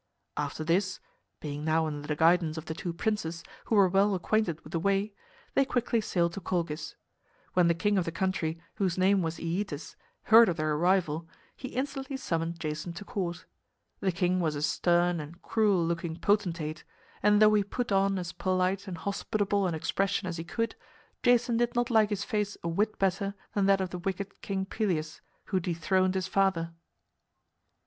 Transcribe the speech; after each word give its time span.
After 0.35 0.63
this 0.63 0.99
(being 1.41 1.63
now 1.63 1.85
under 1.85 2.07
the 2.07 2.15
guidance 2.15 2.57
of 2.57 2.65
the 2.65 2.73
two 2.73 2.91
princes, 2.91 3.43
who 3.65 3.75
were 3.75 3.87
well 3.87 4.15
acquainted 4.15 4.59
with 4.63 4.73
the 4.73 4.79
way) 4.79 5.13
they 5.53 5.63
quickly 5.63 6.01
sailed 6.01 6.33
to 6.33 6.39
Colchis. 6.41 6.95
When 7.53 7.67
the 7.67 7.75
king 7.75 7.99
of 7.99 8.05
the 8.05 8.11
country, 8.11 8.59
whose 8.77 8.97
name 8.97 9.21
was 9.21 9.37
Æetes, 9.37 9.95
heard 10.23 10.49
of 10.49 10.57
their 10.57 10.73
arrival, 10.73 11.29
he 11.55 11.67
instantly 11.67 12.17
summoned 12.17 12.59
Jason 12.59 12.93
to 12.93 13.05
court. 13.05 13.45
The 13.99 14.11
king 14.11 14.39
was 14.39 14.55
a 14.55 14.63
stern 14.63 15.19
and 15.19 15.39
cruel 15.43 15.85
looking 15.85 16.15
potentate, 16.15 16.83
and 17.21 17.39
though 17.39 17.53
he 17.53 17.63
put 17.63 17.91
on 17.91 18.17
as 18.17 18.33
polite 18.33 18.87
and 18.87 18.97
hospitable 18.97 19.67
an 19.67 19.75
expression 19.75 20.27
as 20.27 20.37
he 20.37 20.43
could, 20.43 20.73
Jason 21.21 21.57
did 21.57 21.75
not 21.75 21.91
like 21.91 22.09
his 22.09 22.23
face 22.23 22.57
a 22.63 22.67
whit 22.67 22.97
better 22.97 23.35
than 23.53 23.67
that 23.67 23.79
of 23.81 23.91
the 23.91 23.99
wicked 23.99 24.41
King 24.41 24.65
Pelias, 24.65 25.21
who 25.43 25.59
dethroned 25.59 26.15
his 26.15 26.25
father. 26.25 26.73